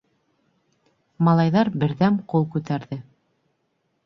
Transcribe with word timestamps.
Малайҙар 1.27 1.71
берҙәм 1.83 2.19
ҡул 2.33 2.49
күтәрҙе. 2.57 2.99